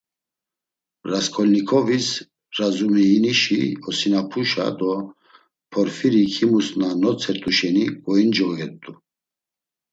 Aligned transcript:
Rasǩolnikovis, 1.09 2.07
Razumihinişi 2.57 3.61
osinapuşa 3.87 4.67
do 4.79 4.93
Porfirik 5.71 6.31
himus 6.37 6.67
na 6.79 6.89
notzert̆u 7.01 7.51
şeni 7.57 7.85
goincogert̆u. 8.03 8.91